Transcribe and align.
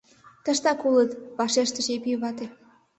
—Тыштак 0.43 0.79
улыт,— 0.87 1.11
вашештыш 1.37 1.87
Епи 1.95 2.11
вате. 2.21 2.45